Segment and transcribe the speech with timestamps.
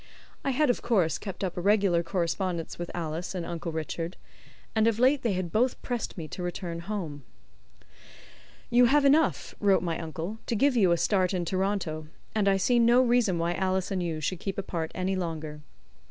[0.43, 4.17] I had, of course, kept up a regular correspondence with Alice and Uncle Richard,
[4.75, 7.21] and of late they had both pressed me to return home.
[8.71, 12.57] "You have enough," wrote my uncle, "to give you a start in Toronto, and I
[12.57, 15.61] see no reason why Alice and you should keep apart any longer.